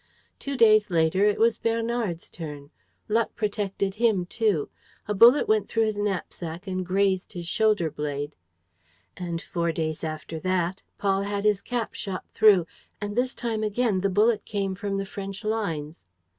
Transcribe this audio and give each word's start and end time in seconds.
Two 0.39 0.57
days 0.57 0.89
later, 0.89 1.25
it 1.25 1.37
was 1.39 1.59
Bernard's 1.59 2.27
turn. 2.31 2.71
Luck 3.07 3.35
protected 3.35 3.93
him, 3.93 4.25
too. 4.25 4.67
A 5.07 5.13
bullet 5.13 5.47
went 5.47 5.67
through 5.67 5.85
his 5.85 5.99
knapsack 5.99 6.65
and 6.65 6.83
grazed 6.83 7.33
his 7.33 7.47
shoulder 7.47 7.91
blade. 7.91 8.33
And, 9.15 9.39
four 9.39 9.71
days 9.71 10.03
after 10.03 10.39
that, 10.39 10.81
Paul 10.97 11.21
had 11.21 11.43
his 11.43 11.61
cap 11.61 11.93
shot 11.93 12.25
through: 12.33 12.65
and, 12.99 13.15
this 13.15 13.35
time 13.35 13.61
again, 13.61 14.01
the 14.01 14.09
bullet 14.09 14.43
came 14.43 14.73
from 14.73 14.97
the 14.97 15.05
French 15.05 15.43
lines. 15.43 16.03